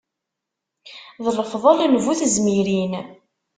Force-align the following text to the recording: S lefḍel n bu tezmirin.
S 1.23 1.27
lefḍel 1.37 1.79
n 1.87 1.95
bu 2.03 2.13
tezmirin. 2.19 2.93